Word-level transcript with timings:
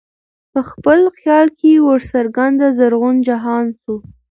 په 0.51 0.59
خپل 0.69 0.99
خیال 1.17 1.47
کي 1.59 1.71
ورڅرګند 1.87 2.59
زرغون 2.77 3.15
جهان 3.27 3.65
سو 3.81 3.93